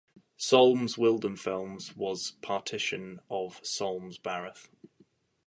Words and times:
Solms-Wildenfels 0.39 1.95
was 1.95 2.33
a 2.33 2.41
partition 2.43 3.19
of 3.29 3.59
Solms-Baruth. 3.63 4.67